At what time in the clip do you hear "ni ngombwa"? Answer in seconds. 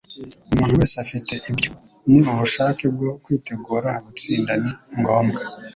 4.61-5.41